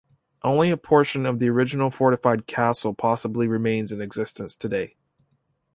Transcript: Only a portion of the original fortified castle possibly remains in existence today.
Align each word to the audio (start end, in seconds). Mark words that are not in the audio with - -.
Only 0.41 0.71
a 0.71 0.77
portion 0.77 1.27
of 1.27 1.37
the 1.37 1.47
original 1.49 1.91
fortified 1.91 2.47
castle 2.47 2.95
possibly 2.95 3.45
remains 3.45 3.91
in 3.91 4.01
existence 4.01 4.55
today. 4.55 4.95